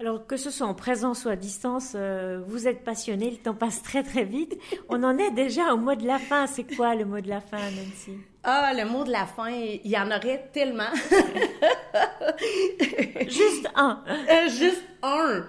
Alors 0.00 0.26
que 0.26 0.36
ce 0.36 0.50
soit 0.50 0.66
en 0.66 0.74
présence 0.74 1.24
ou 1.24 1.28
à 1.28 1.34
distance, 1.34 1.94
euh, 1.96 2.40
vous 2.46 2.68
êtes 2.68 2.84
passionné, 2.84 3.32
le 3.32 3.36
temps 3.36 3.54
passe 3.54 3.82
très 3.82 4.04
très 4.04 4.24
vite. 4.24 4.56
On 4.88 5.02
en 5.02 5.18
est 5.18 5.32
déjà 5.32 5.74
au 5.74 5.76
mot 5.76 5.96
de 5.96 6.06
la 6.06 6.20
fin. 6.20 6.46
C'est 6.46 6.76
quoi 6.76 6.94
le 6.94 7.04
mot 7.04 7.20
de 7.20 7.28
la 7.28 7.40
fin, 7.40 7.58
Nancy? 7.58 8.12
Ah, 8.50 8.72
le 8.74 8.86
mot 8.86 9.04
de 9.04 9.12
la 9.12 9.26
fin, 9.26 9.50
il 9.50 9.86
y 9.86 9.98
en 9.98 10.06
aurait 10.06 10.48
tellement. 10.54 10.90
juste 13.28 13.68
un. 13.76 14.02
Euh, 14.08 14.48
juste 14.48 14.82
un. 15.02 15.44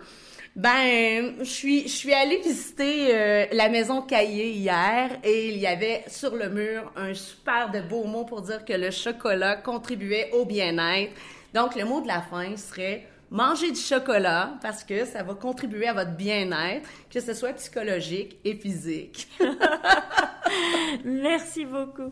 Ben, 0.54 1.36
je 1.40 1.46
suis, 1.46 1.84
je 1.84 1.94
suis 1.94 2.14
allée 2.14 2.42
visiter 2.42 3.16
euh, 3.16 3.46
la 3.54 3.70
maison 3.70 4.02
Caillé 4.02 4.52
hier 4.52 5.12
et 5.24 5.48
il 5.48 5.60
y 5.60 5.66
avait 5.66 6.04
sur 6.08 6.36
le 6.36 6.50
mur 6.50 6.92
un 6.98 7.14
super 7.14 7.72
de 7.72 7.80
beau 7.80 8.04
mot 8.04 8.26
pour 8.26 8.42
dire 8.42 8.66
que 8.66 8.74
le 8.74 8.92
chocolat 8.92 9.56
contribuait 9.56 10.32
au 10.34 10.44
bien-être. 10.44 11.14
Donc, 11.54 11.78
le 11.78 11.86
mot 11.86 12.02
de 12.02 12.08
la 12.08 12.22
fin 12.22 12.58
serait 12.58 13.08
Mangez 13.32 13.72
du 13.72 13.80
chocolat 13.80 14.58
parce 14.62 14.84
que 14.84 15.06
ça 15.06 15.22
va 15.22 15.36
contribuer 15.36 15.88
à 15.88 15.94
votre 15.94 16.18
bien-être, 16.18 16.90
que 17.12 17.20
ce 17.20 17.36
soit 17.36 17.54
psychologique 17.54 18.40
et 18.44 18.56
physique. 18.56 19.28
Merci 21.06 21.64
beaucoup. 21.64 22.12